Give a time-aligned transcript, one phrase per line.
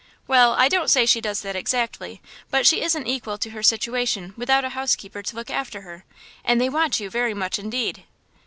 [0.25, 4.33] "Well, I don't say she does that exactly, but she isn't equal to her situation
[4.35, 6.05] without a housekeeper to look after her,
[6.43, 8.03] and they want you very much, indeed!"